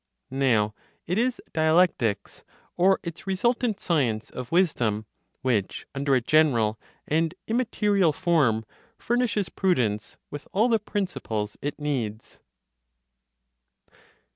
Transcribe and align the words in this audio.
Now 0.31 0.73
it 1.05 1.19
is 1.19 1.39
dialectics, 1.53 2.43
or 2.75 2.99
its 3.03 3.27
resultant 3.27 3.79
science 3.79 4.31
of 4.31 4.51
wisdom 4.51 5.05
which, 5.43 5.85
under 5.93 6.15
a 6.15 6.21
general 6.21 6.79
and 7.07 7.35
immaterial 7.47 8.11
form, 8.11 8.65
furnishes 8.97 9.49
prudence 9.49 10.17
with 10.31 10.47
all 10.53 10.69
the 10.69 10.79
principles 10.79 11.55
it 11.61 11.77
needs. 11.79 12.39